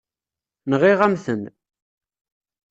[0.71, 1.43] Nɣiɣ-am-ten.